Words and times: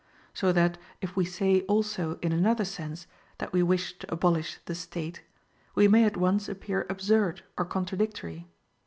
So 0.33 0.51
that 0.53 0.79
if 0.99 1.15
we 1.15 1.25
say 1.25 1.61
also 1.67 2.17
in 2.23 2.31
another 2.31 2.65
sense 2.65 3.05
that 3.37 3.53
we 3.53 3.61
wish 3.61 3.99
to 3.99 4.11
abolish 4.11 4.57
the 4.65 4.73
State, 4.73 5.21
we 5.75 5.87
may 5.87 6.05
at 6.05 6.17
once 6.17 6.49
appear 6.49 6.87
absurd 6.89 7.43
or 7.55 7.65
contradictory. 7.65 8.47